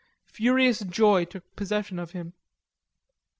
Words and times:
Furious 0.25 0.79
joy 0.79 1.25
took 1.25 1.55
possession 1.55 1.99
of 1.99 2.09
him. 2.09 2.33